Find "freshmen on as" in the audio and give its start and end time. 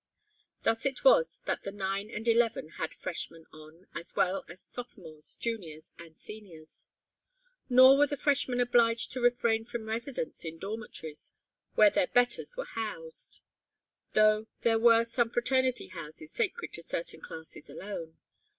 2.91-4.15